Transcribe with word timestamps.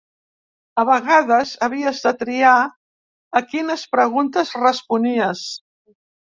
A 0.83 0.85
vegades 0.89 1.51
havies 1.67 1.99
de 2.05 2.13
triar 2.21 2.53
a 3.41 3.43
quines 3.53 3.85
preguntes 3.93 4.55
responies. 4.63 5.45